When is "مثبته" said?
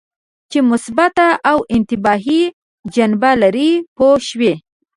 0.69-1.27